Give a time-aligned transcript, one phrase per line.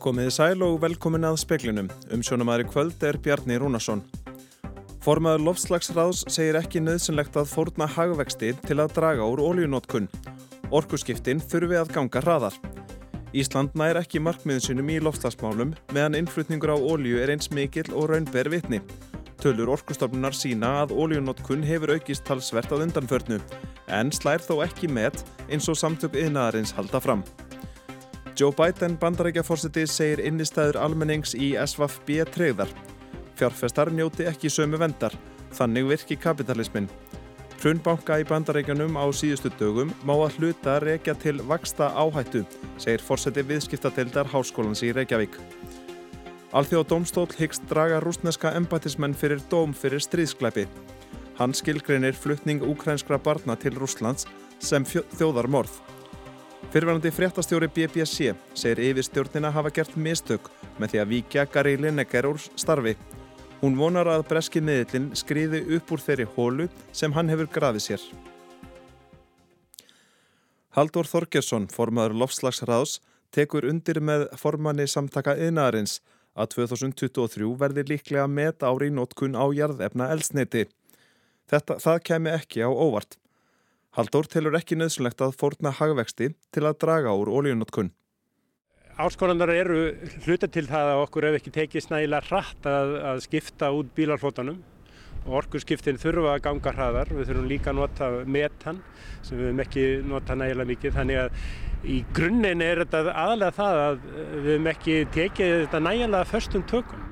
[0.00, 1.88] Komiði sæl og velkomin að speklinum.
[2.14, 4.00] Umsjónumæri kvöld er Bjarni Rúnarsson.
[5.04, 10.08] Formaður lofslagsráðs segir ekki nöðsynlegt að fórna hagvexti til að draga úr ólíunótkun.
[10.72, 12.56] Orkuskiptin þurfi að ganga hraðar.
[13.36, 18.08] Ísland nær ekki markmiðin sinum í lofslagsmálum meðan innflutningur á ólíu er eins mikill og
[18.14, 18.80] raunber vitni.
[19.40, 23.42] Tölur orkustofnunar sína að ólíunótkun hefur aukist talsvert að undanförnu
[23.92, 25.20] en slær þó ekki með
[25.50, 27.24] eins og samtök yðnaðarins halda fram.
[28.40, 32.70] Joe Biden bandarækjaforsiti segir innistæður almennings í SVFB treyðar.
[33.36, 35.12] Fjárfestar njóti ekki sömu vendar,
[35.52, 36.86] þannig virki kapitalismin.
[37.60, 42.46] Hrunbanka í bandarækjanum á síðustu dögum má að hluta rekja til vaksta áhættu,
[42.80, 45.36] segir forseti viðskiptadeildar Háskólans í Reykjavík.
[46.56, 50.64] Alþjóð Dómstól hyggst draga rúsneska embætismenn fyrir dóm fyrir stríðskleipi.
[51.36, 54.24] Hann skilgreinir flutning úkrænskra barna til Rúslands
[54.64, 55.99] sem þjóðarmorð.
[56.70, 60.44] Fyrverandi fréttastjóri BBC segir yfirstjórnina hafa gert mistök
[60.78, 62.92] með því að víkja Gary Lineker úr starfi.
[63.58, 68.04] Hún vonar að breski miðlinn skriði upp úr þeirri hólu sem hann hefur grafið sér.
[70.78, 73.00] Haldur Þorgesson, formaður Lofslagsráðs,
[73.34, 75.96] tekur undir með formanni samtaka yðnaðarins
[76.38, 80.68] að 2023 verði líklega met ári í nótkun á jarðefna elsneiti.
[81.50, 83.18] Þetta, það kemi ekki á óvart.
[83.98, 87.90] Haldur telur ekki nöðsulegt að fórna hagvexti til að draga úr ólíunótkun.
[89.00, 89.80] Áskonanar eru
[90.26, 94.60] hluta til það að okkur hefur ekki tekið snægilega hratt að, að skipta út bílarflótanum
[95.24, 97.10] og orkurskiptin þurfa að ganga hraðar.
[97.16, 98.78] Við þurfum líka að nota metan
[99.26, 103.82] sem við hefum ekki nota nægilega mikið þannig að í grunninn er þetta aðalega það
[103.88, 107.06] að við hefum ekki tekið þetta nægilega förstum tökum.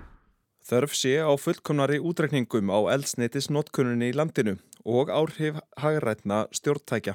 [0.68, 4.58] Þörf sé á fullkonari útrekningum á eldsneitisnótkunninni í landinu
[4.88, 7.14] og áhrif hagrætna stjórntækja.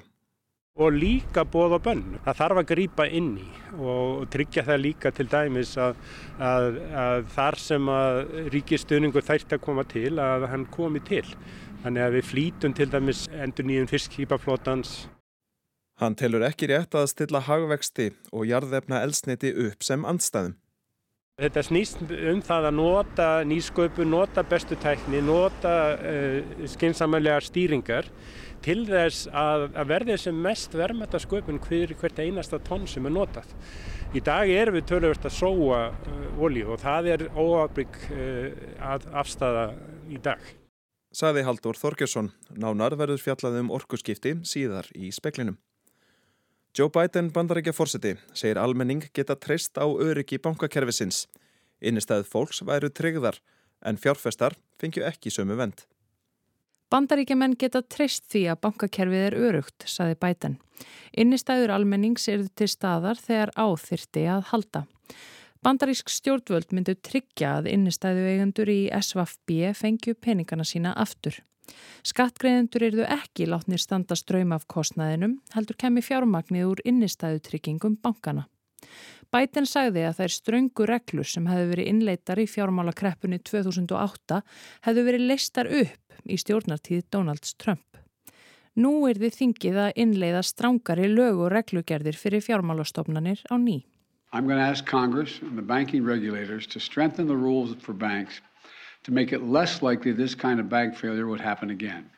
[0.73, 2.15] Og líka bóð og bönn.
[2.25, 5.99] Það þarf að grýpa inn í og tryggja það líka til dæmis að,
[6.41, 8.17] að, að þar sem að
[8.55, 11.25] ríkistöningur þært að koma til að hann komi til.
[11.83, 14.95] Þannig að við flítum til dæmis endur nýjum fiskýpaflótans.
[16.01, 20.57] Hann telur ekki rétt að stilla hagvexti og jarðefna eldsneiti upp sem andstæðum.
[21.41, 28.05] Þetta snýst um það að nota nýsköpu, nota bestu tækni, nota uh, skynsamalega stýringar
[28.61, 33.15] til þess að, að verði sem mest verðmætta sköpun hver hvert einasta tonn sem er
[33.17, 33.49] notað.
[34.13, 38.93] Í dag erum við tölvöld að sóa uh, olíu og það er óafbygg uh,
[39.25, 39.67] afstæða
[40.13, 40.37] í dag.
[41.17, 45.57] Saði Haldur Þorgesson, nánar verður fjallað um orkuskipti síðar í speklinum.
[46.73, 51.27] Joe Biden bandarækja fórseti segir almenning geta treyst á öryggi bankakerfisins.
[51.85, 53.37] Innistæð fólks væru tryggðar
[53.85, 55.83] en fjárfestar fengju ekki sömu vend.
[56.89, 60.57] Bandaríkjaman geta treyst því að bankakerfið er örugt, saði Biden.
[61.13, 64.85] Innistæður almennings eru til staðar þegar áþyrti að halda.
[65.61, 71.37] Bandarísk stjórnvöld myndu tryggja að innistæðu eigendur í SVFB fengju peningana sína aftur.
[72.03, 78.47] Skattgreðendur eru ekki látnir standa ströym af kostnaðinum, heldur kemi fjármagnið úr innistæðutryggingum bankana.
[79.33, 84.43] Bæten sagði að þær ströngu reglur sem hefðu verið innleitar í fjármálakreppunni 2008
[84.85, 87.97] hefðu verið leistar upp í stjórnartíð Donalds Trump.
[88.77, 93.83] Nú er þið þingið að innleiða strángari lög og reglugerðir fyrir fjármálastofnanir á ný.
[94.33, 98.41] I'm going to ask Congress and the banking regulators to strengthen the rules for banks
[99.03, 102.09] to make it less likely this kind of bank failure would happen again.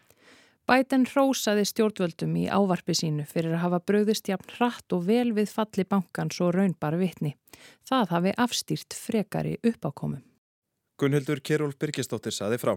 [0.66, 5.52] Biden hrósaði stjórnvöldum í ávarpi sínu fyrir að hafa bröðist jafn hratt og vel við
[5.54, 7.36] falli bankans og raunbar vitni.
[7.86, 10.24] Það hafi afstýrt frekari uppákomum.
[10.98, 12.74] Gunnhildur Kjærúl Birgistóttir saði frá.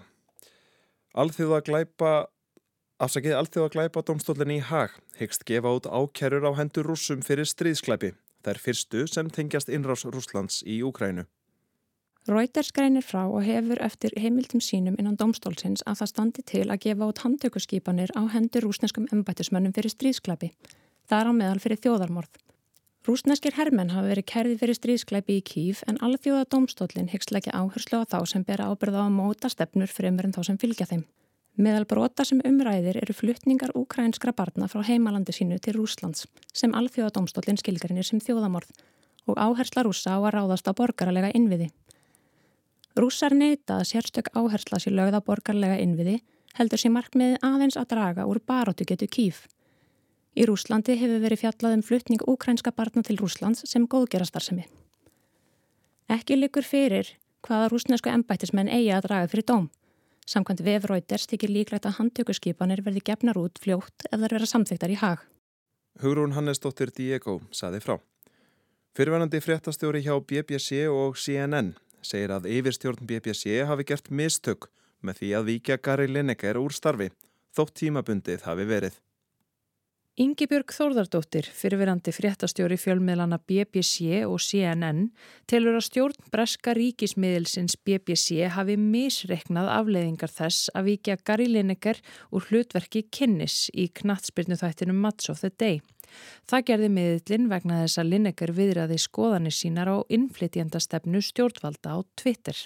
[1.16, 2.12] Alþjóð að glæpa,
[3.00, 7.48] afsakið alþjóð að glæpa domstólinni í hag, hegst gefa út ákerur á hendur rúsum fyrir
[7.48, 8.12] stríðsklæpi.
[8.44, 11.24] Það er fyrstu sem tengjast innrás Rúslands í Úkrænu.
[12.28, 16.82] Reuters greinir frá og hefur eftir heimildum sínum innan domstólsins að það standi til að
[16.82, 20.50] gefa út handtökuskipanir á hendur rúsneskum embætismönnum fyrir stríðsklæpi.
[21.08, 22.36] Það er á meðal fyrir þjóðarmorð.
[23.08, 28.02] Rúsneskir hermenn hafa verið kerði fyrir stríðsklæpi í Kív en alþjóða domstólinn hyggst leggja áherslu
[28.02, 31.08] á þá sem bera ábyrða á móta stefnur fremur en þá sem fylgja þeim.
[31.56, 37.16] Meðal brota sem umræðir eru fluttningar ukrainskra barna frá heimalandi sínu til Rúslands sem alþjóða
[37.16, 38.76] domstólinn skilgarinir sem þjóðamorð
[39.24, 41.72] og áhersla rúsa á að ráðast á borgaralega innviði.
[42.98, 46.16] Rússar neyta að sérstök áhersla sér lögða borgarlega innviði
[46.58, 49.44] heldur sér markmiði aðeins að draga úr baróttu getu kýf.
[50.34, 54.66] Í Rúslandi hefur verið fjallað um fluttning úkrænska barna til Rúslands sem góðgerastarsemi.
[56.10, 57.14] Ekki likur fyrir
[57.46, 59.70] hvaða rúsnesku embættismenn eigi að draga fyrir dóm.
[60.26, 64.98] Samkvæmt vefröyters þykir líklegt að handtökuskipanir verði gefnar út fljótt ef þær vera samþygtar í
[64.98, 65.22] hag.
[66.02, 68.00] Hugrún Hannesdóttir Diego saði frá.
[68.98, 74.70] Fyrverandi fréttastjóri hjá BBC og CNN segir að yfirstjórn BBC hafi gert mistök
[75.02, 77.10] með því að vikja Gary Lineker úr starfi,
[77.54, 78.96] þótt tímabundið hafi verið.
[80.18, 85.12] Yngibjörg Þórðardóttir, fyrirverandi fréttastjóri fjölmiðlana BBC og CNN,
[85.46, 92.02] telur að stjórn breska ríkismiðilsins BBC hafi misreiknað afleiðingar þess að vikja Gary Lineker
[92.34, 95.78] úr hlutverki kynnis í knatsbyrnu þættinum Match of the Day.
[96.48, 102.58] Það gerði miðlinn vegna þess að Lineker viðraði skoðanir sínar á innflytjandastefnu stjórnvalda á Twitter.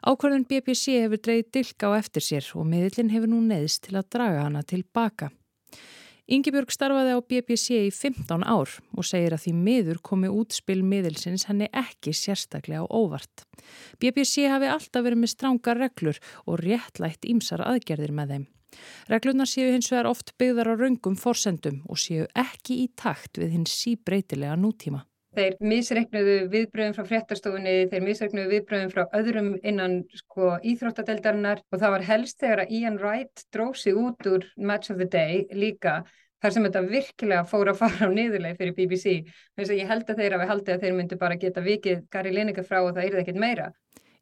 [0.00, 4.08] Ákvörðun BBC hefur dreyið dilka á eftir sér og miðlinn hefur nú neðist til að
[4.14, 5.28] draga hana tilbaka.
[6.30, 11.48] Yngibjörg starfaði á BBC í 15 ár og segir að því miður komi útspil miðilsins
[11.48, 13.42] henni ekki sérstaklega óvart.
[13.98, 18.46] BBC hafi alltaf verið með strángar reglur og réttlætt ímsar aðgerðir með þeim.
[19.10, 23.56] Reglunar séu hins vegar oft byggðar á raungum forsendum og séu ekki í takt við
[23.56, 25.04] hins síbreytilega nútíma.
[25.34, 31.94] Þeir misreiknuðu viðbröðum frá fréttastofunni, þeir misreiknuðu viðbröðum frá öðrum innan sko, íþróttadeldarinnar og það
[31.94, 36.00] var helst þegar að Ian Wright dróð sig út úr Match of the Day líka
[36.42, 39.14] þar sem þetta virkilega fór að fara á niðurleið fyrir BBC.
[39.54, 42.34] Þess að ég held að þeir hafi haldið að þeir myndu bara geta vikið Gary
[42.34, 43.70] Lineker frá og það yrði ekkit meira.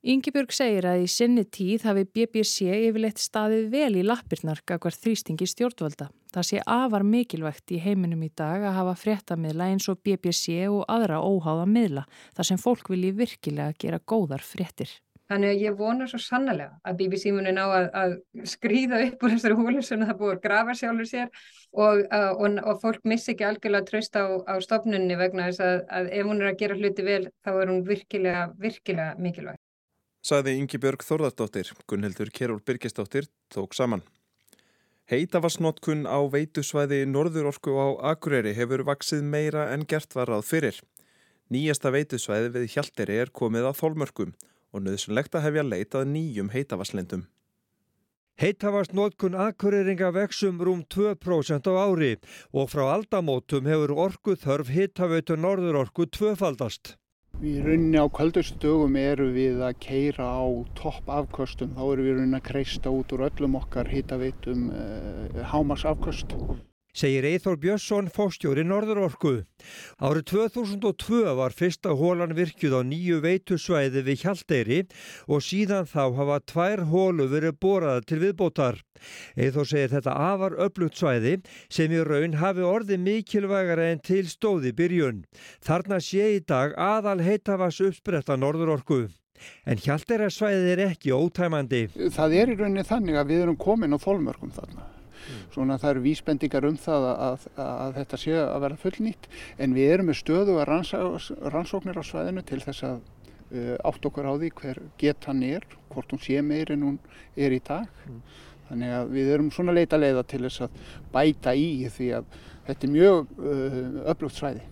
[0.07, 5.49] Yngibjörg segir að í sinni tíð hafi BBC yfirleitt staðið vel í lappirnar gagvar þrýstingi
[5.51, 6.07] stjórnvalda.
[6.31, 10.87] Það sé afar mikilvægt í heiminum í dag að hafa fréttamiðla eins og BBC og
[10.87, 12.07] aðra óháða miðla
[12.39, 14.95] þar sem fólk vilji virkilega gera góðar fréttir.
[15.27, 18.19] Þannig að ég vonar svo sannlega að BBC muni ná að, að
[18.55, 21.29] skrýða upp úr þessari húlu sem það búið að grafa sjálfur sér
[21.75, 26.13] og, og, og fólk missi ekki algjörlega tröst á, á stopnunni vegna þess að, að
[26.23, 29.67] ef hún er að gera hluti vel þá er hún virkilega, virkilega mikilvægt
[30.29, 34.03] saði Ingi Björg Þórðardóttir, Gunnhildur Keról Birgisdóttir, tók saman.
[35.09, 40.83] Heitavarsnótkun á veitusvæði Norðurorku á Akureyri hefur vaksið meira en gert var ráð fyrir.
[41.49, 44.37] Nýjasta veitusvæði við Hjalteri er komið að þólmörkum
[44.77, 47.25] og nöðsynlegt að hefja leitað nýjum heitavaslendum.
[48.39, 52.13] Heitavarsnótkun Akureyringa vexum rúm 2% á ári
[52.53, 56.99] og frá aldamótum hefur orku þörf heitaveitu Norðurorku tvöfaldast.
[57.39, 60.43] Við rauninni á kvöldustu dögum eru við að keira á
[60.75, 61.71] topp afkvöstum.
[61.77, 66.35] Þá eru við rauninni að kreista út úr öllum okkar hittaveitum uh, hámars afkvöst
[66.99, 69.45] segir Eithor Björnsson fóstjóri Norðurorku.
[70.03, 74.81] Árið 2002 var fyrsta hólan virkjuð á nýju veitusvæði við Hjalteyri
[75.31, 78.83] og síðan þá hafa tvær hólu verið boraða til viðbótar.
[79.39, 81.37] Eithor segir þetta afar öflugt svæði
[81.71, 85.23] sem í raun hafi orði mikilvægara en til stóði byrjun.
[85.63, 89.07] Þarna sé í dag aðal heitavas uppspretta Norðurorku.
[89.71, 91.87] En Hjalteyra svæði er ekki ótæmandi.
[91.95, 94.98] Það er í rauninni þannig að við erum komin á þólmörkum þarna.
[95.55, 99.77] Svona það eru vísbendingar um það að, að, að þetta sé að vera fullnýtt en
[99.77, 100.69] við erum með stöðu að
[101.55, 106.15] rannsóknir á svæðinu til þess að uh, átt okkur á því hver getan er, hvort
[106.15, 106.99] hún sé meir en hún
[107.37, 107.89] er í dag.
[108.09, 108.23] Mm.
[108.69, 110.81] Þannig að við erum svona leita leiða til þess að
[111.15, 112.35] bæta í því að
[112.67, 113.79] þetta er mjög uh,
[114.13, 114.67] öflugt svæði.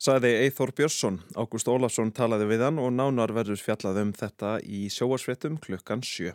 [0.00, 4.86] Saði Eithor Björnsson, Ágúst Ólafsson talaði við hann og nánar verður fjallað um þetta í
[4.88, 6.32] sjóarsvettum klukkan sjö.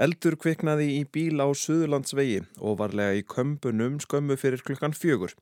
[0.00, 5.34] Eldur kviknaði í bíl á Suðurlandsvegi og varlega í kömbunum skömmu fyrir klukkan fjögur.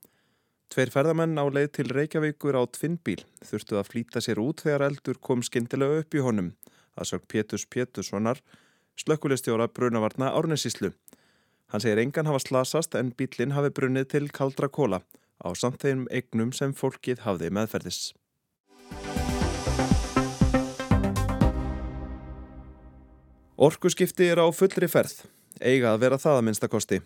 [0.74, 5.20] Tveir ferðamenn á leið til Reykjavíkur á tvinnbíl þurftu að flýta sér út þegar eldur
[5.22, 6.50] kom skindilega upp í honum,
[6.98, 8.42] að sög Pétus Pétussonar,
[8.98, 10.90] slökkulistjóra brunavarna Árnesíslu.
[11.70, 15.04] Hann segir engan hafa slasast en bílinn hafi brunnið til kaldra kóla
[15.38, 18.08] á samt þeim eignum sem fólkið hafði meðferðis.
[23.58, 25.24] Orkuskipti er á fullri ferð,
[25.58, 26.98] eiga að vera það að minnstakosti.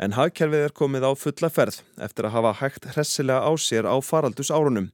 [0.00, 4.00] En hagkerfið er komið á fulla ferð eftir að hafa hægt hressilega á sér á
[4.00, 4.86] faraldus árunum.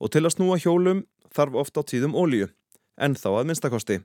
[0.00, 1.04] Og til að snúa hjólum
[1.36, 2.48] þarf ofta á tíðum ólíu,
[2.96, 3.98] en þá að minnstakosti.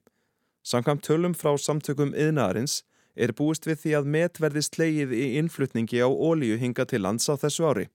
[0.67, 2.81] Samkvæmt tölum frá samtökum yðnaðarins
[3.15, 7.31] er búist við því að met verði slegið í innflutningi á ólíu hinga til lands
[7.31, 7.87] á þessu ári.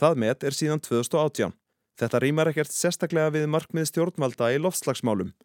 [0.00, 1.52] Það met er síðan 2018.
[2.00, 5.36] Þetta rýmar ekkert sérstaklega við markmið stjórnvalda í loftslagsmálum.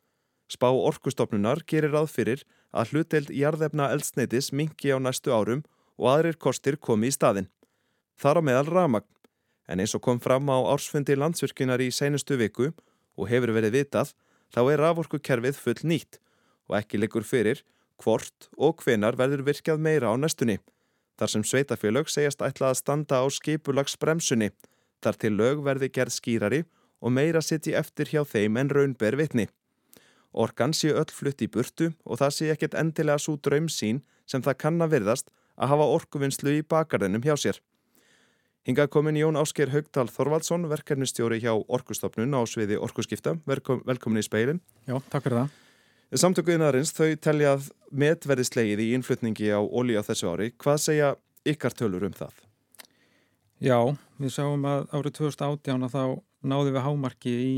[0.48, 5.64] Spá orkustofnunar gerir ráð fyrir að hluteld jarðefna eldsneitis mingi á næstu árum
[5.98, 7.50] og aðrir kostir komi í staðin.
[8.18, 9.10] Þar á meðal ramagn,
[9.68, 12.72] en eins og kom fram á ársfundi landsvirkjunar í seinustu viku
[13.18, 14.14] og hefur verið vitað,
[14.54, 16.22] þá er raforkukerfið full nýtt
[16.68, 17.64] og ekki liggur fyrir
[18.04, 20.60] hvort og hvenar verður virkjað meira á næstunni.
[21.18, 24.52] Þar sem sveitafélög segjast ætla að standa á skipulagsbremsunni,
[25.02, 26.64] þar til lög verði gerð skýrari
[27.02, 29.48] og meira sitt í eftir hjá þeim en raunber vitni.
[30.38, 34.44] Orkan sé öll flutt í burtu og það sé ekkert endilega svo draum sín sem
[34.46, 37.60] það kann að virðast að hafa orkuvinnslu í bakarðinum hjá sér.
[38.68, 43.38] Hingað komin Jón Ásker Haugdal Þorvaldsson, verkefnistjóri hjá Orkustofnun á sviði Orkuskipta.
[43.48, 44.60] Velkom, velkomin í speilin.
[44.84, 45.54] Já, takk fyrir það.
[46.20, 50.50] Samtökuðinarins þau telja að metverði slegið í innflutningi á ólí á þessu ári.
[50.60, 51.14] Hvað segja
[51.48, 52.36] ykkar tölur um það?
[53.64, 53.80] Já,
[54.20, 56.04] við sáum að árið 2018 þá
[56.44, 57.56] náðum við hámarki í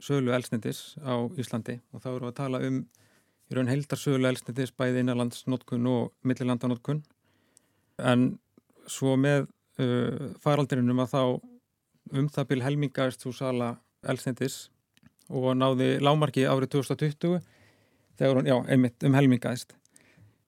[0.00, 2.78] sölu elsnindis á Íslandi og þá við að tala um
[3.48, 7.02] í raun heldar sölu elsnindis bæði innanlandsnótkun og millilandanótkun
[7.98, 8.38] en
[8.88, 9.46] svo með
[9.82, 11.22] uh, faraldrinum að þá
[12.18, 13.70] um það byrj helmingaðist þú sala
[14.08, 14.58] elsnindis
[15.28, 17.40] og náði lámarki árið 2020
[18.18, 19.74] þegar hún, já, einmitt um helmingaðist.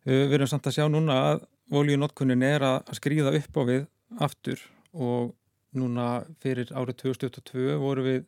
[0.06, 1.44] Uh, við erum samt að sjá núna að
[1.80, 3.84] oljunótkunnin er að skrýða upp á við
[4.18, 5.34] aftur og
[5.76, 8.24] núna fyrir árið 2022 voru við,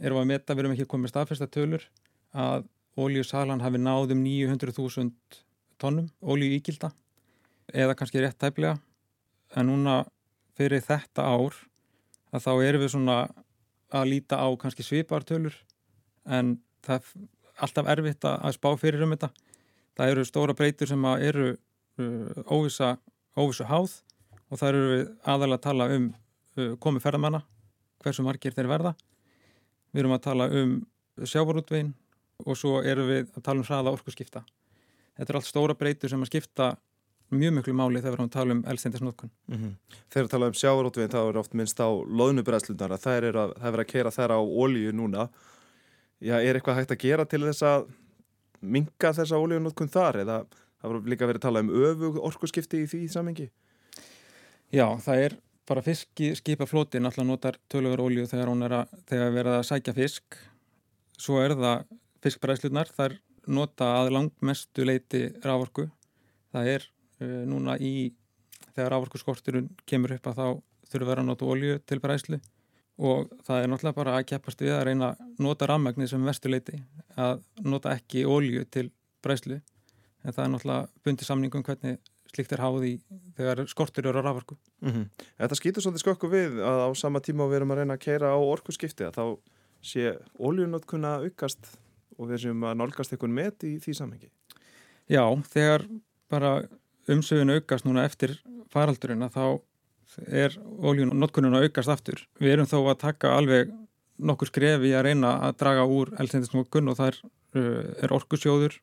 [0.00, 1.84] erum að metta, við erum ekki komið staðfesta tölur
[2.32, 2.66] að
[3.00, 5.12] oljusalan hafi náðum 900.000
[5.80, 6.92] tónnum olju ígilda
[7.72, 8.76] eða kannski rétt tæplega
[9.56, 10.02] en núna
[10.58, 11.56] fyrir þetta ár
[12.32, 13.16] að þá erum við svona
[13.92, 15.56] að líta á kannski svipartölur
[16.24, 17.28] en það er
[17.62, 19.30] alltaf erfitt að spá fyrir um þetta.
[19.98, 22.96] Það eru stóra breytur sem eru uh, óvisa,
[23.36, 23.98] óvisu háð
[24.48, 27.42] og það eru við aðalega að tala um uh, komið ferðamanna,
[28.02, 28.94] hversu margir þeir verða.
[29.92, 30.78] Við erum að tala um
[31.28, 31.92] sjávarútvegin
[32.42, 34.42] og svo eru við að tala um hraða orkuskipta.
[35.18, 36.72] Þetta er allt stóra breytur sem að skipta
[37.32, 39.30] mjög mjög máli þegar við erum að tala um elstendisnótkun.
[39.48, 39.72] Mm -hmm.
[40.08, 43.52] Þegar við tala um sjávarótveginn þá er oft minnst á loðnubræðslunar að það er að,
[43.62, 45.28] er að kera þær á ólíu núna.
[46.20, 47.86] Já, er eitthvað hægt að gera til þess að
[48.60, 50.36] minga þessa ólíunótkun þar eða
[50.80, 53.50] það voru líka verið að tala um öfu orkuskipti í því samengi?
[54.72, 55.36] Já, það er
[55.68, 60.38] bara fiskskipaflótin alltaf notar tölur ólíu þegar hún er að, þegar verið að sækja fisk.
[61.20, 61.84] Svo er það
[62.22, 65.88] fiskbræðslunar, þar nota að langmestu leiti rávorku.
[66.54, 66.88] Það er
[67.22, 68.12] uh, núna í
[68.72, 70.46] þegar ávorkuskorturinn kemur upp að þá
[70.92, 72.38] þurfa að vera að nota olju til bræslu
[73.02, 76.82] og það er náttúrulega bara að keppast við að reyna að nota rammagnir sem vestuleiti
[77.20, 78.90] að nota ekki olju til
[79.24, 82.92] bræslu en það er náttúrulega bundi samningum hvernig slikt er háð í
[83.36, 84.56] þegar skortur eru á rávorku.
[84.80, 85.06] Mm -hmm.
[85.38, 88.32] Þetta skýtur svolítið skokku við að á sama tíma við erum að reyna að keira
[88.32, 89.24] á orkuskipti að þá
[89.82, 91.78] sé oljunotkunna aukast
[92.18, 94.30] og við séum að nálgast einhvern met í því samhengi.
[95.10, 95.86] Já, þegar
[96.30, 96.62] bara
[97.10, 98.38] umsögun aukast núna eftir
[98.72, 99.46] faraldurinn að þá
[100.28, 100.56] er
[101.12, 102.26] notkunnun að aukast aftur.
[102.38, 103.72] Við erum þó að taka alveg
[104.22, 107.18] nokkur skref í að reyna að draga úr elsendisnokkunn og það er,
[107.56, 108.76] uh, er orkusjóður,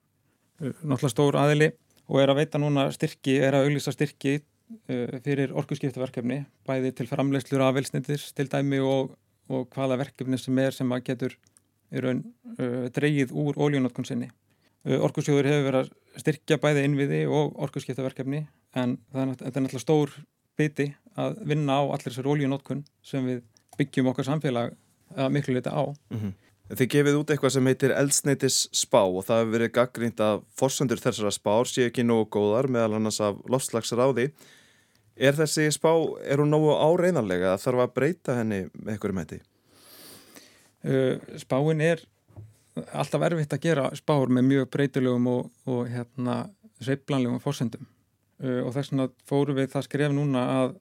[0.59, 1.71] uh, náttúrulega stór aðili
[2.09, 7.07] og er að veita núna styrki, er að auglýsa styrki uh, fyrir orkuskiptaverkefni, bæði til
[7.11, 9.15] framleyslur af elsendis til dæmi og,
[9.49, 11.37] og hvaða verkefni sem er sem að getur
[11.89, 12.21] raun,
[12.93, 14.27] dreigið úr oljunotkunn sinni.
[14.85, 18.43] Orkusjóður hefur verið að styrkja bæði innviði og orkusskiptaverkefni
[18.77, 20.13] en þetta er náttúrulega stór
[20.59, 20.89] biti
[21.19, 23.41] að vinna á allir þessar oljunótkun sem við
[23.79, 24.75] byggjum okkar samfélag
[25.15, 25.83] að miklu leita á.
[26.11, 26.33] Mm -hmm.
[26.69, 31.01] Þið gefið út eitthvað sem heitir eldsneitis spá og það hefur verið gaggrínt að forsendur
[31.01, 34.27] þessara spár sé ekki nógu góðar meðal annars af lofslagsráði.
[35.17, 35.89] Er þessi spá,
[36.21, 39.41] er hún nógu áreynarlega að þarf að breyta henni með einhverjum hætti?
[40.85, 42.05] Uh, spáin er
[42.93, 46.43] alltaf erfitt að gera spár með mjög breytilegum og, og hérna,
[46.79, 47.83] sveiplanlegum fórsendum
[48.45, 50.77] uh, og þess vegna fóru við það skref núna að,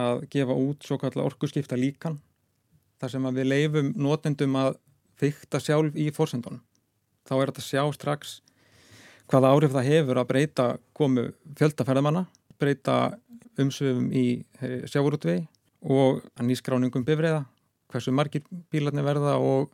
[0.00, 2.18] að gefa út svo kallar orkuskipta líkan
[3.00, 4.80] þar sem við leifum notendum að
[5.20, 6.62] fykta sjálf í fórsendunum.
[7.28, 8.40] Þá er þetta sjá strax
[9.30, 12.24] hvaða áhrif það hefur að breyta komu fjöldaferðamanna,
[12.58, 12.96] breyta
[13.60, 15.44] umsöfum í eh, sjáurútvei
[15.80, 17.44] og nýskráningum bifræða,
[17.90, 19.70] hversu margir bílarnir verða og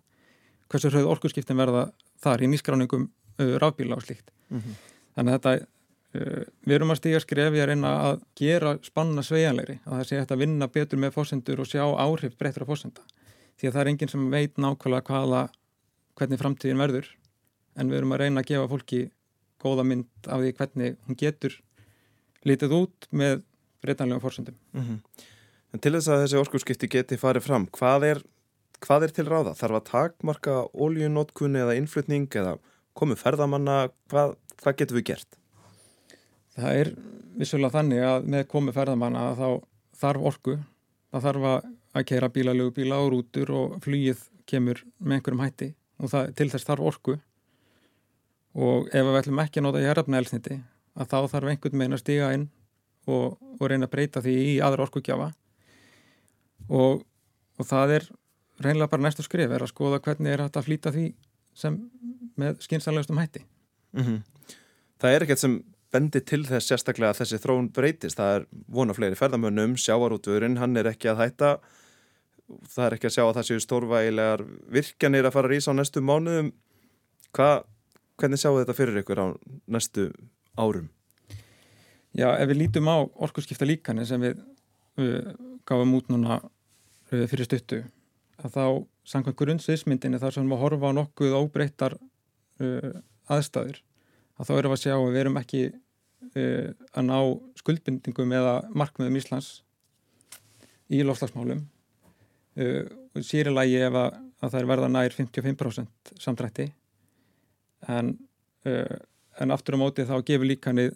[0.70, 1.88] hversu hröð orkurskiptin verða
[2.22, 4.30] þar í nýskráningum uh, rafbíla og slíkt.
[4.50, 4.76] Mm -hmm.
[5.16, 5.66] Þannig að þetta,
[6.14, 10.18] uh, við erum að stíga skrefi að reyna að gera spanna sveianleiri, að það sé
[10.18, 13.00] hægt að vinna betur með fósendur og sjá áhrif breytur af fósenda.
[13.56, 15.42] Því að það er enginn sem veit nákvæmlega hvaða,
[16.16, 17.10] hvernig framtíðin verður,
[17.76, 19.02] en við erum að reyna að gefa fólki
[19.62, 21.56] góða mynd af því hvernig hún getur
[22.46, 23.42] litið út með
[23.84, 24.56] breytanlega fósendum.
[24.72, 25.26] Mm -hmm.
[25.72, 28.22] En til þess að þessi orkurskipti geti farið fram, hvað er
[28.84, 29.54] hvað er til ráða?
[29.56, 32.56] Þarf að takmarka óljunótkunni eða innflutning eða
[32.96, 33.76] komið ferðamanna?
[34.10, 35.38] Hvað, hvað getur við gert?
[36.56, 36.92] Það er
[37.36, 39.48] vissulega þannig að með komið ferðamanna þá
[40.00, 40.58] þarf orku.
[41.12, 41.68] Það þarf að
[42.04, 46.64] keira bílalögu bíla á rútur og flýið kemur með einhverjum hætti og það, til þess
[46.68, 47.16] þarf orku.
[48.56, 50.60] Og ef við ætlum ekki að nota jærafna elsniti
[50.96, 52.46] að þá þarf einhvern megin að stiga inn
[53.06, 55.32] og, og reyna að breyta því í aðra orkugjafa
[56.68, 57.02] og,
[57.58, 58.08] og það er
[58.64, 61.10] reynilega bara næstu skrif er að skoða hvernig er hægt að flýta því
[61.56, 61.76] sem
[62.36, 64.22] með skynsanlegustum hætti mm -hmm.
[65.00, 65.56] Það er ekkert sem
[65.92, 68.16] bendi til þess sérstaklega að þessi þróun breytist.
[68.16, 71.58] Það er vona fleiri ferðamönnum, sjávarútvörin, hann er ekki að hætta.
[72.46, 74.42] Það er ekki að sjá að það séu stórvægilegar
[74.76, 76.52] virkjanir að fara að rýsa á næstu mánuðum.
[77.34, 77.48] Hva,
[78.20, 79.26] hvernig sjáu þetta fyrir ykkur á
[79.66, 80.10] næstu
[80.54, 80.86] árum?
[82.16, 84.38] Já, ef við lítum á orkurskipta líkani sem við,
[84.96, 85.26] við
[85.68, 87.82] gáum út núna uh, fyrir stuttu,
[88.40, 88.64] að þá
[89.12, 92.94] samkvæmt grunnsviðsmyndinni þar sem við horfa á nokkuð óbreyttar uh,
[93.28, 93.82] aðstæður,
[94.38, 97.18] að þá erum við að sjá að við erum ekki uh, að ná
[97.60, 99.50] skuldbindingum eða markmiðum Íslands
[100.88, 101.66] í lofslagsmálum
[102.56, 106.66] og sýrilagi ef að, að það er verða nær 55% samdrætti
[107.92, 108.14] en,
[108.64, 110.94] en aftur á móti þá gefur líkanið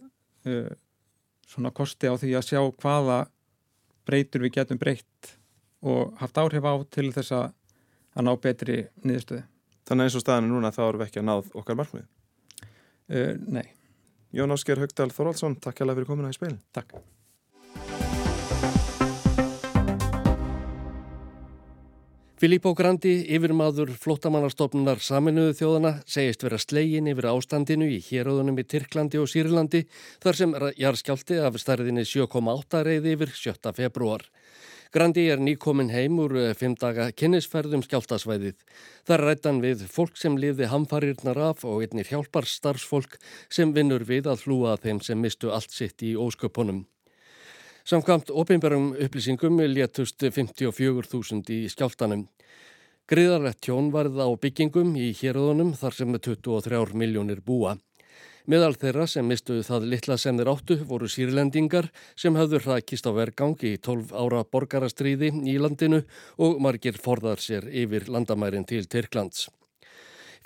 [1.51, 3.19] svona kosti á því að sjá hvaða
[4.09, 5.35] breytur við getum breytt
[5.87, 7.53] og haft áhrif á til þess að,
[8.15, 9.45] að ná betri niðurstöðu.
[9.89, 12.09] Þannig eins og staðinu núna þá erum við ekki að náð okkar markmið?
[13.11, 13.67] Uh, nei.
[14.37, 16.61] Jón Ásker Högdal Þorvaldsson, takk hjá það fyrir komuna í speilin.
[16.77, 16.95] Takk.
[22.41, 29.19] Filippo Grandi, yfirmaður flottamannarstofnunar saminuðu þjóðana, segist vera slegin yfir ástandinu í héröðunum í Tyrklandi
[29.21, 29.83] og Sýrlandi
[30.23, 33.75] þar sem jarðskjálti af stærðinni 7,8 reyði yfir 7.
[33.77, 34.25] februar.
[34.97, 38.57] Grandi er nýkomin heim úr eh, fimm daga kynnisferðum skjáltasvæðið.
[39.05, 43.19] Þar rættan við fólk sem lifði hamfarirnar af og einnig hjálpar starfsfólk
[43.53, 46.87] sem vinnur við að hlúa þeim sem mistu allt sitt í ósköpunum.
[47.91, 52.21] Samkvæmt opinberum upplýsingum létust 54.000 í skjáltanum.
[53.11, 57.75] Griðarlegt tjón varð á byggingum í héröðunum þar sem 23 miljónir búa.
[58.47, 63.13] Meðal þeirra sem mistuðu það litla sem þeir áttu voru sírlendingar sem hafðu hrakist á
[63.17, 66.05] vergang í 12 ára borgarastríði í landinu
[66.39, 69.49] og margir forðar sér yfir landamærin til Tyrklands.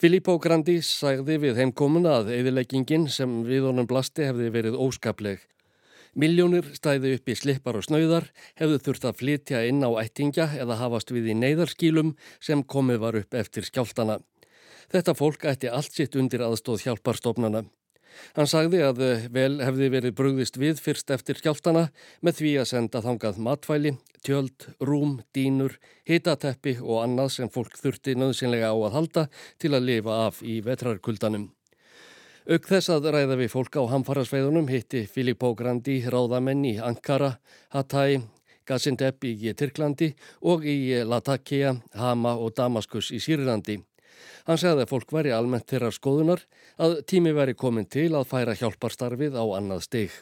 [0.00, 5.44] Filippo Grandi sagði við heimkomuna að eðileggingin sem við honum blasti hefði verið óskapleg.
[6.14, 10.79] Miljónir stæði upp í slippar og snauðar, hefðu þurft að flytja inn á ættingja eða
[10.79, 14.20] hafast við í neyðarskílum sem komið var upp eftir skjáltana.
[14.94, 17.64] Þetta fólk ætti allt sitt undir aðstóð hjálparstofnana.
[18.37, 19.00] Hann sagði að
[19.35, 21.88] vel hefði verið brugðist við fyrst eftir skjáltana
[22.22, 25.74] með því að senda þangað matvæli, tjöld, rúm, dínur,
[26.07, 30.61] hitateppi og annað sem fólk þurfti nöðsynlega á að halda til að lifa af í
[30.62, 31.50] vetrarkuldanum.
[32.44, 37.38] Auk þess að ræða við fólk á hamfarasveiðunum hitti Filippo Grandi ráðamenn í Ankara,
[37.72, 38.18] Hatay,
[38.68, 40.11] Gaziantep í Tyrklandi
[40.44, 43.78] og í Latakia, Hama og Damaskus í Sýrlandi.
[44.44, 46.42] Hann segði að fólk væri almennt þeirra skoðunar
[46.76, 50.12] að tími væri komin til að færa hjálparstarfið á annað steg.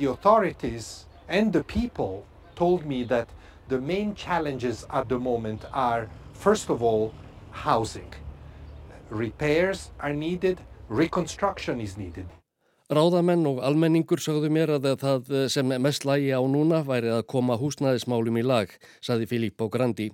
[0.00, 2.24] The authorities and the people
[2.56, 3.28] told me that
[3.68, 7.12] the main challenges at the moment are first of all
[7.52, 8.08] housing.
[9.10, 12.24] Repairs are needed Reconstruction is needed.
[12.88, 17.58] Ráðamenn og almenningur sagðu mér að það sem mest lægi á núna væri að koma
[17.60, 18.72] húsnæðismálum í lag,
[19.04, 20.08] saði Filippo Grandi.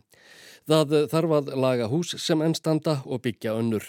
[0.66, 3.86] Það þarf að laga hús sem ennstanda og byggja önnur.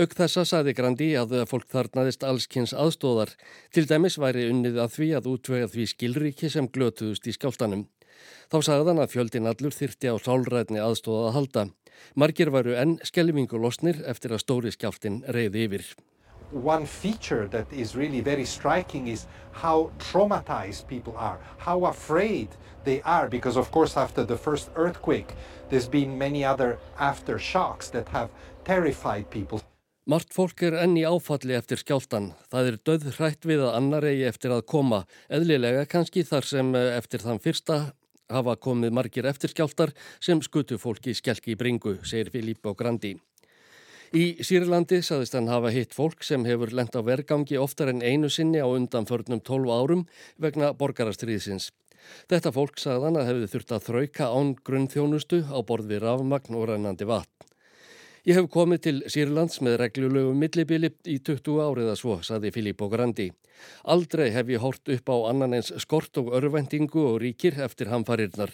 [0.00, 3.34] Auk þessa saði Grandi að fólk þarnaðist allskynns aðstóðar.
[3.68, 7.84] Til dæmis væri unnið að því að útvega því skilríki sem glötuðust í skjáltanum.
[8.52, 11.64] Þá sagðan að fjöldin allur þyrti á sálrætni aðstóða að halda.
[12.14, 15.88] Margir varu enn skelvingulosnir eftir að stóri skjáltin reyði yfir.
[16.50, 22.48] One feature that is really very striking is how traumatized people are, how afraid
[22.84, 25.34] they are, because of course after the first earthquake
[25.68, 28.30] there's been many other aftershocks that have
[28.64, 29.60] terrified people.
[30.08, 32.30] Mart fólk er enn í áfalli eftir skjáltan.
[32.48, 36.70] Það er döð hrætt við að annar eigi eftir að koma, eðlilega kannski þar sem
[36.72, 37.76] eh, eftir þann fyrsta
[38.28, 43.16] hafa komið margir eftirskjáltar sem skutu fólki skjálki í bringu, segir Filippo Grandi.
[44.16, 48.30] Í Sýrlandi saðist hann hafa hitt fólk sem hefur lent á vergangi oftar en einu
[48.32, 50.06] sinni á undanförnum 12 árum
[50.40, 51.68] vegna borgarastriðsins.
[52.30, 56.70] Þetta fólk sagðan að hefði þurft að þrauka án grunnþjónustu á borð við rafmagn og
[56.70, 57.47] rænandi vatn.
[58.26, 62.88] Ég hef komið til Sýrlands með reglulegu millibili í 20 árið að svo, saði Filippo
[62.90, 63.28] Grandi.
[63.86, 68.50] Aldrei hef ég hort upp á annan eins skort og örvendingu og ríkir eftir hamfarirnar.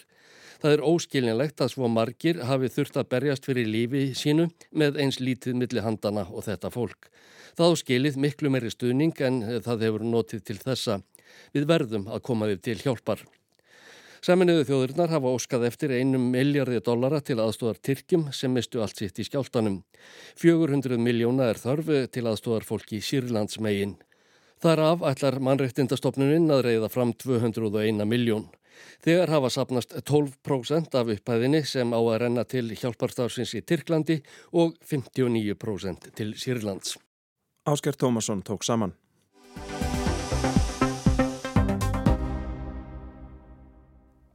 [0.61, 5.17] Það er óskiljanlegt að svo margir hafi þurft að berjast fyrir lífi sínu með eins
[5.19, 7.09] lítið milli handana og þetta fólk.
[7.57, 10.99] Það skilið miklu meiri stuðning en það hefur notið til þessa.
[11.57, 13.25] Við verðum að koma við til hjálpar.
[14.25, 19.19] Saminuðu þjóðurnar hafa óskað eftir einum miljardi dollara til aðstóðar Tyrkjum sem mistu allt sitt
[19.21, 19.75] í skjáltanum.
[20.41, 23.93] 400 miljóna er þörfu til aðstóðar fólki í Sýrlands megin.
[24.65, 28.49] Þar af ætlar mannreittindastofnuninn að reyða fram 201 miljón.
[29.05, 34.23] Þegar hafa sapnast 12% af upphæðinni sem á að renna til hjálparstafsins í Tyrklandi
[34.57, 36.97] og 59% til Sýrlands.
[37.69, 38.97] Ásker Tómasson tók saman.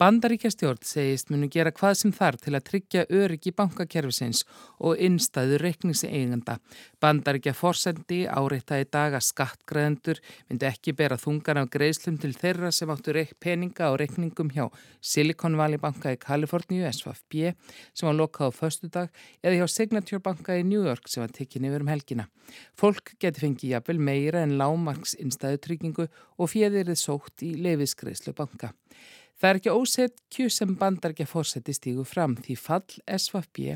[0.01, 4.47] Bandaríkjastjórn segist munu gera hvað sem þar til að tryggja öryggi bankakerfisins
[4.81, 6.55] og innstæður reikningseiganda.
[7.05, 12.71] Bandaríkja fórsendi áreita í dag að skattgreðendur myndi ekki bera þungan af greiðslum til þeirra
[12.73, 13.13] sem áttu
[13.45, 14.71] peninga á reikningum hjá
[15.05, 17.53] Silicon Valley banka í Kaliforníu, SFB,
[17.93, 19.13] sem var lokað á förstu dag,
[19.45, 22.31] eða hjá Signature banka í New York sem var tekinn yfir um helgina.
[22.73, 28.73] Fólk geti fengið jafnvel meira en lágmarks innstæðutryggingu og fjöðirið sótt í lefiskreislu banka.
[29.41, 33.71] Það er ekki ósett kjö sem bandargeð fórseti stígu fram því fall SVP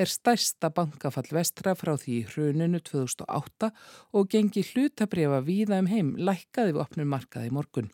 [0.00, 3.68] er stærsta bankafall vestra frá því hruninu 2008
[4.16, 7.90] og gengi hlutabriða víða um heim lækkaði við opnum markaði morgun.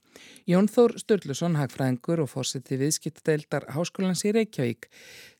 [0.46, 4.86] Jón Þór Sturluson, hagfræðingur og fórseti viðskiptadeildar Háskólans í Reykjavík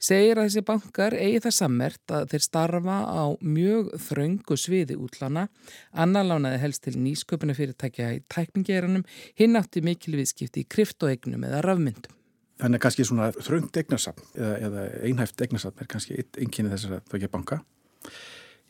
[0.06, 5.46] segir að þessi bankar eigi það sammert að þeir starfa á mjög þraungu sviði útlana,
[5.92, 9.06] annar lánaði helst til nýsköpuna fyrirtækja í tækningeranum,
[9.38, 12.14] hinn átti mikil viðskipti í kryptoegnum eða rafmyndum.
[12.56, 17.10] Þannig að kannski svona þröngt egnarsapn eða, eða einhæft egnarsapn er kannski einkynni þessar að
[17.10, 17.60] þau ekki banka.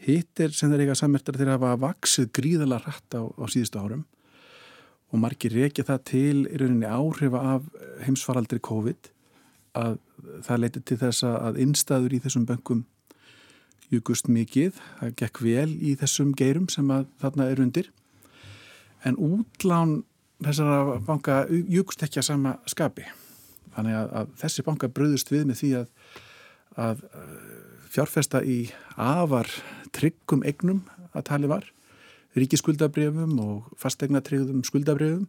[0.06, 3.80] Hitt er sem þeir eiga sammertar þegar það hafa vaksið gríðala rætt á, á síðustu
[3.80, 4.02] árum
[5.14, 7.68] og margir reykja það til í rauninni áhrifa af
[8.02, 9.12] heimsfaraldri COVID
[9.76, 9.98] að
[10.46, 12.84] það leiti til þess að innstæður í þessum böngum
[13.92, 17.90] júkust mikið, það gekk vel í þessum geirum sem að þarna er undir.
[19.06, 20.00] En útlán
[20.42, 23.06] þessara banka júkust ekki að sama skapi.
[23.76, 25.86] Þannig að, að þessi banka bröðust við með því að,
[26.88, 27.04] að
[27.92, 28.58] fjárfesta í
[28.96, 29.50] afar
[29.96, 30.82] tryggum egnum
[31.16, 31.68] að tali var.
[32.36, 35.28] Ríkiskuldabrefum og fastegnatrygðum skuldabrefum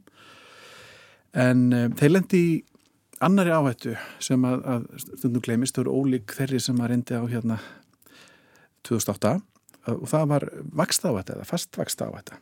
[1.37, 2.55] en um, þeir lendi í
[3.23, 7.59] annari áhættu sem að, að stundum glemist, eru ólík þeirri sem að reyndi á hérna
[8.87, 9.37] 2008
[9.93, 10.45] og það var
[10.83, 12.37] vaksta áhættu eða fast vaksta áhættu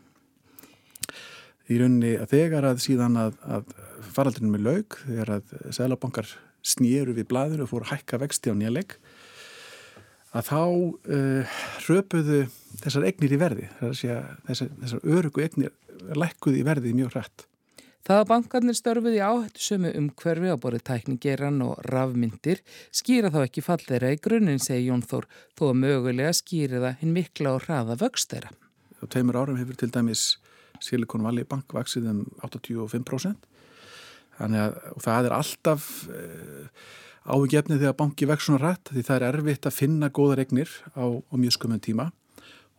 [1.72, 3.72] í rauninni að þegar að síðan að, að
[4.16, 6.34] faraldurinn með laug, þegar að selabankar
[6.66, 8.98] snýru við blæður og fóru að hækka vexti á nýjaleg
[10.36, 11.58] að þá uh,
[11.88, 12.44] röpuðu
[12.82, 13.68] þessar egnir í verði.
[13.80, 15.72] Þessar, þessar örugu egnir
[16.16, 17.46] lækkuði í verði mjög hrætt
[18.06, 22.60] Það að bankarnir störfuði áhættu sömu umhverfi á borðið tækningeran og rafmyndir
[22.94, 25.26] skýra þá ekki falleira í grunninn, segi Jón Þór,
[25.58, 28.54] þó að mögulega skýri það hinn mikla og hraða vöxt þeirra.
[29.02, 30.28] Á tveimur árum hefur til dæmis
[30.86, 33.50] Silicon Valley Bank vaksið um 85%.
[34.38, 36.88] Þannig að það er alltaf uh,
[37.26, 41.34] áhugjefnið þegar banki svona rætt því það er erfitt að finna góða regnir á, á
[41.34, 42.12] mjög skömmun tíma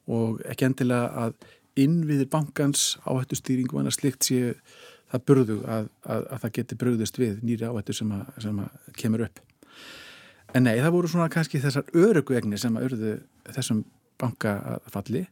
[0.06, 1.38] og ekki endilega að
[1.76, 4.54] innviðir bankans áhættu stýringu en að slikt sé
[5.12, 9.26] það burðu að, að, að það geti bröðist við nýri áhættu sem, sem að kemur
[9.26, 9.42] upp.
[10.54, 13.14] En nei, það voru svona kannski þessar öröku egnir sem að örðu
[13.52, 13.84] þessum
[14.20, 15.24] banka að falli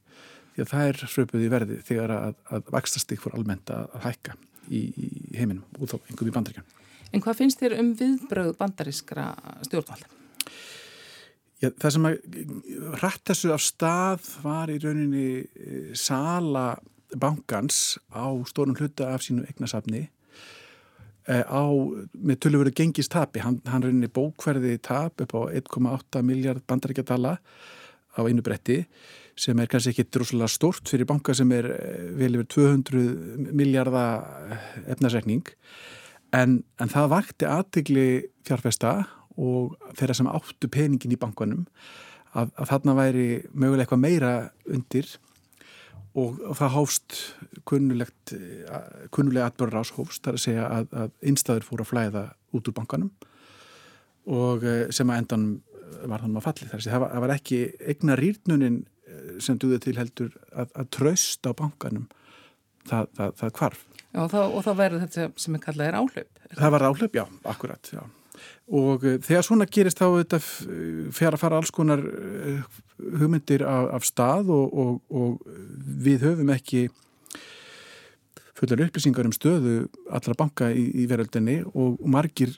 [0.54, 4.37] því að það er hröpuð í verði þegar að, að vakstastík fór almennt að, hækka
[4.68, 5.08] í, í
[5.38, 6.68] heiminum út á einhverjum í bandaríkjum.
[7.14, 9.28] En hvað finnst þér um viðbröð bandarískra
[9.66, 10.10] stjórnvalda?
[11.62, 12.16] Já, það sem að
[13.00, 16.74] rætt þessu af stað var í rauninni e, sala
[17.20, 20.07] bankans á stórnum hluta af sínu eignasafni
[21.29, 21.64] e, á,
[22.14, 27.38] með tölurveru gengistapi, hann, hann rauninni bókverði tap upp á 1,8 miljard bandaríkjadala
[28.14, 28.85] á einu bretti
[29.35, 34.59] sem er kannski ekki droslega stort fyrir banka sem er eh, vel yfir 200 miljardar
[34.87, 35.42] efnarsrekning
[36.35, 38.09] en, en það vakti aðtegli
[38.46, 38.96] fjárfesta
[39.35, 41.64] og þeirra sem áttu peningin í bankanum
[42.35, 44.33] að, að þarna væri mögulega eitthvað meira
[44.70, 45.11] undir
[46.14, 47.18] og, það hófst
[47.68, 48.35] kunnulegt
[49.14, 52.24] kunnulega atbörður áshófst þar að segja að, að innstæður fór að flæða
[52.55, 53.12] út úr bankanum
[54.31, 55.46] og eh, sem að endan
[56.05, 58.83] var þannig að falli þar að það það var ekki eigna rýrnunin
[59.42, 62.07] sem duði til heldur að, að tröst á bankanum
[62.88, 63.87] það, það, það kvarf.
[64.14, 66.42] Já, og þá verður þetta sem er kallað er áhlaup.
[66.50, 67.24] Er það var áhlaup, já,
[67.55, 68.03] akkurat, já.
[68.72, 70.40] Og uh, þegar svona gerist þá þetta
[71.14, 72.83] fjara að fara alls konar uh,
[73.20, 75.40] hugmyndir af, af stað og, og, og
[76.04, 76.87] við höfum ekki
[78.54, 82.54] fullar upplýsingar um stöðu allra banka í, í veröldinni og, og margir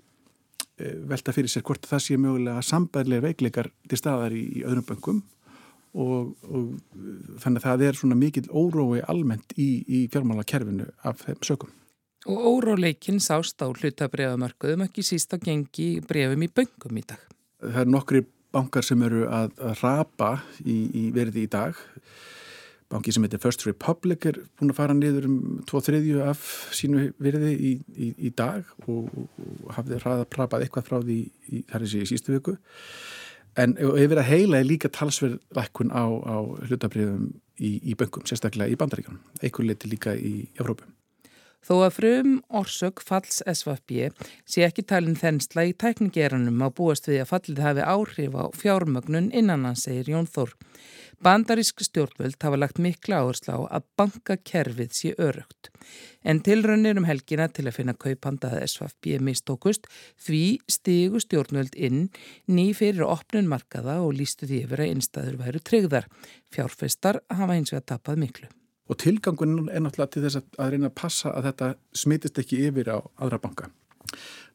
[0.77, 5.23] velta fyrir sér hvort það sé mögulega sambærlega veikleikar til staðar í, í öðrum bankum
[5.97, 11.43] og, og þannig að það er svona mikil órói almennt í, í fjármálakerfinu af þeim
[11.47, 11.73] sökum.
[12.27, 17.21] Og óróleikin sást á hlutabrefamörkuðum ekki síst á gengi brefum í böngum í dag.
[17.63, 18.23] Það er nokkri
[18.55, 20.31] bankar sem eru að, að rapa
[20.65, 21.79] í, í verði í dag.
[22.91, 25.39] Banki sem heitir First Republic er búin að fara niður um
[25.71, 26.43] 2-3 af
[26.75, 27.73] sínu verði í,
[28.29, 31.21] í dag og, og hafði rapað eitthvað frá því
[31.71, 32.57] þar í sístu viku.
[33.57, 36.37] En hefur að heila er líka talsverð lækkun á, á
[36.69, 40.96] hlutabriðum í, í böngum, sérstaklega í bandaríkanum, eitthvað leti líka í Európum.
[41.67, 44.13] Þó að frum orsök falls SVFB
[44.47, 49.33] sé ekki talin þensla í tækningeranum á búast við að fallið hafi áhrif á fjármögnun
[49.35, 50.53] innan hann, segir Jón Þór.
[51.27, 55.73] Bandarísk stjórnvöld hafa lagt mikla áherslu á að bankakerfið sé örugt.
[56.23, 59.89] En tilraunir um helgina til að finna kaupandað SVFB mistókust
[60.23, 62.13] því stigu stjórnvöld inn
[62.47, 66.07] ný fyrir opnun markaða og lístu því yfir að einstæður væru tryggðar.
[66.55, 68.53] Fjárfestar hafa eins og að tapað miklu.
[68.87, 72.93] Og tilgangun er náttúrulega til þess að reyna að passa að þetta smittist ekki yfir
[72.95, 73.71] á aðra banka.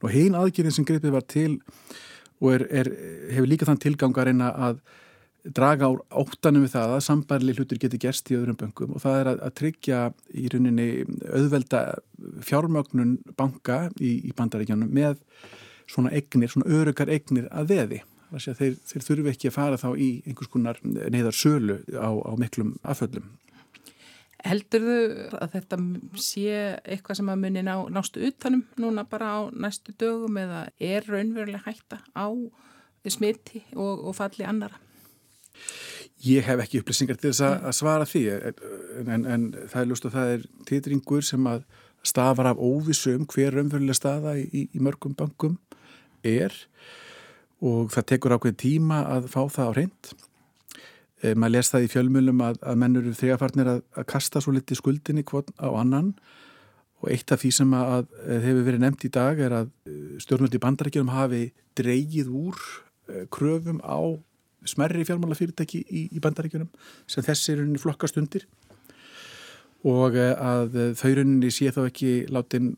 [0.01, 1.59] Og hinn aðgjörðin sem greipið var til
[2.41, 2.89] og er, er,
[3.35, 4.81] hefur líka þann tilgang að reyna að
[5.57, 9.17] draga úr áttanum við það að sambærli hlutur geti gerst í öðrum bankum og það
[9.17, 10.01] er að, að tryggja
[10.37, 10.87] í rauninni
[11.25, 11.81] auðvelda
[12.45, 15.17] fjármögnun banka í, í bandaríkjanum með
[15.89, 18.01] svona egnir, svona örugar egnir að veði.
[18.31, 22.77] Þeir, þeir þurfi ekki að fara þá í einhvers konar neyðar sölu á, á miklum
[22.87, 23.25] afföllum.
[24.41, 25.77] Heldur þau að þetta
[26.17, 31.05] sé eitthvað sem að muni ná, nástu utanum núna bara á næstu dögum eða er
[31.05, 32.25] raunveruleg hætta á
[33.05, 34.79] smiti og, og falli annara?
[36.25, 40.09] Ég hef ekki upplýsingar til þess að svara því en, en, en það er lúst
[40.09, 41.63] að það er titringur sem að
[42.05, 45.57] stafar af óvissum hver raunveruleg staða í, í mörgum bankum
[46.25, 46.53] er
[47.61, 50.11] og það tekur ákveð tíma að fá það á reynd
[51.21, 54.53] e, maður les það í fjölmjölum að, að mennur eru þrjafarnir að, að kasta svo
[54.55, 56.13] litið skuldinni á annan.
[57.01, 59.71] Og eitt af því sem að, að eh, hefur verið nefnt í dag er að
[59.89, 61.45] eh, stjórnvöldi bandarækjum hafi
[61.79, 62.59] dreigið úr
[63.33, 63.97] kröfum á
[64.69, 66.69] smerri fjármálafyrirtæki í, í bandarækjunum
[67.09, 68.45] sem þessi er rauninni flokkast undir.
[69.81, 72.75] Og að þau rauninni sé þá ekki látin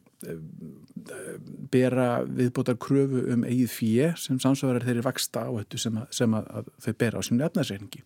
[1.73, 6.69] bera viðbótar kröfu um eigið fíi sem samsvarar þeirri vaksta áhættu sem, sem að, að
[6.85, 8.03] þau bera á sínum efnarsreiningi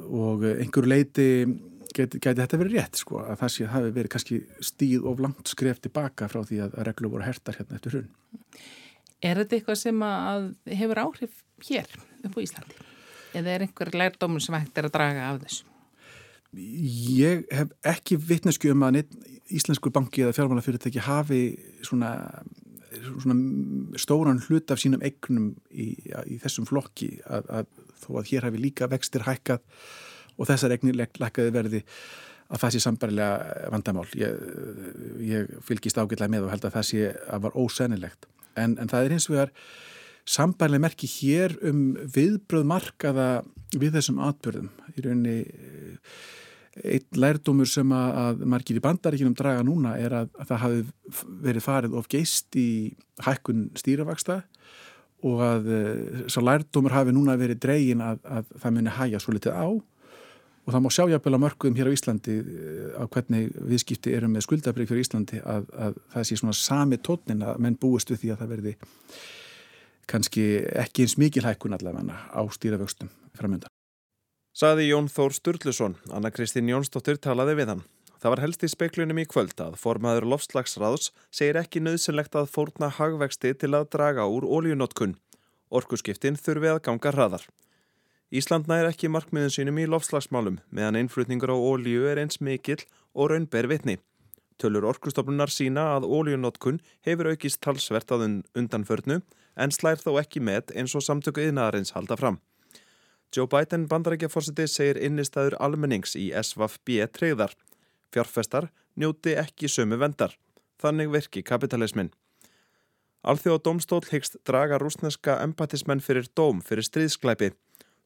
[0.00, 1.28] og einhverju leiti
[1.96, 5.20] geti, geti þetta verið rétt sko að það sé að hafi verið kannski stíð of
[5.22, 8.08] langt skref tilbaka frá því að reglur voru hertar hérna eftir hrun.
[9.22, 11.36] Er þetta eitthvað sem að hefur áhrif
[11.68, 11.92] hér
[12.26, 12.80] upp á Íslandi?
[13.32, 15.68] Eða er einhver lærdómur sem hægt er að draga af þessu?
[16.52, 19.14] Ég hef ekki vittnesku um að neitt
[19.52, 21.40] íslenskur banki eða fjármálafyrirtæki hafi
[21.84, 22.10] svona,
[23.22, 25.94] svona stóran hlut af sínum eignum í,
[26.28, 27.70] í þessum flokki að, að
[28.02, 29.62] þó að hér hafi líka vextir hækkað
[30.36, 31.82] og þessar eignir lækkaði verði
[32.52, 34.08] að það sé sambarilega vandamál.
[34.18, 34.44] Ég,
[35.24, 38.28] ég fylgist ágætlega með og held að það sé að var ósennilegt.
[38.60, 39.52] En, en það er hins vegar
[40.28, 43.28] sambarilega merki hér um viðbröð markaða
[43.72, 44.68] við þessum atbyrðum.
[44.92, 45.38] Í rauninni
[46.80, 50.84] einn lærdómur sem að margir í bandaríkinum draga núna er að, að það hafi
[51.44, 52.68] verið farið of geist í
[53.24, 54.38] hækkun stýravaksta
[55.22, 59.34] og að uh, sá lærdómur hafi núna verið dregin að, að það muni hæja svo
[59.36, 59.66] litið á
[60.62, 64.30] og það má sjá jafnvel að mörgum hér á Íslandi uh, á hvernig viðskipti eru
[64.30, 68.24] með skuldabrið fyrir Íslandi að, að það sé svona sami tónin að menn búist við
[68.24, 68.74] því að það verði
[70.12, 70.46] kannski
[70.82, 73.70] ekki eins mikil hækkun allavega á stýravöxtum framönda.
[74.52, 77.84] Saði Jón Þór Sturluson, Anna Kristín Jónsdóttir talaði við hann.
[78.22, 82.86] Það var helst í speiklunum í kvöld að formaður lofslagsráðs segir ekki nöðsynlegt að fórna
[82.94, 85.16] hagvexti til að draga úr ólíunótkun.
[85.74, 87.48] Orkuskiptin þurfi að ganga hraðar.
[88.30, 92.78] Ísland nær ekki markmiðin sínum í lofslagsmálum meðan einflutningur á ólíu er eins mikill
[93.10, 93.98] og raunber vitni.
[94.54, 99.18] Tölur orkustofnunar sína að ólíunótkun hefur aukist talsvert að undanförnu
[99.58, 102.38] en slær þó ekki með eins og samtöku yðnaðarins halda fram.
[103.34, 107.58] Joe Biden bandarækjaforsiti segir innistæður almennings í SVFB treyðar
[108.12, 110.36] fjárfestar njóti ekki sömu vendar.
[110.82, 112.12] Þannig virki kapitalismin.
[113.22, 117.52] Alþjóða domstól hyggst draga rúsneska empatismenn fyrir dóm fyrir stríðsklæpi.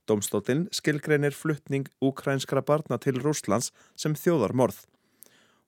[0.06, 4.84] Domstólinn skilgreinir fluttning ukrænskra barna til Rúslands sem þjóðar morð.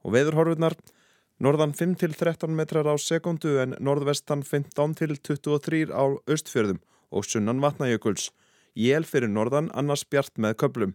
[0.05, 0.77] Og veðurhorfurnar,
[1.43, 6.79] norðan 5-13 metrar á sekundu en norðvestan 15-23 á östfjörðum
[7.11, 8.31] og sunnan vatnajökuls.
[8.77, 10.95] Jél fyrir norðan annars bjart með köplum.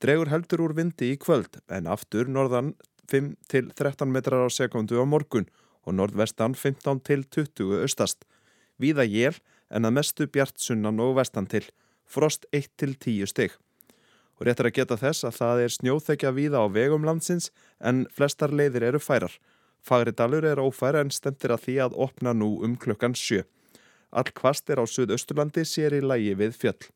[0.00, 2.72] Dregur heldur úr vindi í kvöld en aftur norðan
[3.12, 5.48] 5-13 metrar á sekundu á morgun
[5.84, 8.24] og norðvestan 15-20 austast.
[8.80, 9.36] Víða jél
[9.68, 11.66] en að mestu bjart sunnan og vestan til,
[12.08, 13.58] frost 1-10 stygg.
[14.40, 18.54] Og réttar að geta þess að það er snjóþekja víða á vegum landsins en flestar
[18.56, 19.34] leiðir eru færar.
[19.84, 23.44] Fagridalur er ófær en stendir að því að opna nú um klukkan sjö.
[24.10, 26.88] All kvast er á Suðausturlandi sér í lægi við fjöll.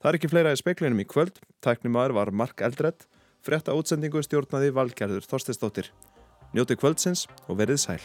[0.00, 1.42] Það er ekki fleira í speiklinum í kvöld.
[1.60, 3.04] Tæknimaður var Mark Eldredd.
[3.44, 5.92] Frétta útsendingu stjórnaði Valgerður Þorstestóttir.
[6.56, 8.00] Njóti kvöldsins og verið sæl.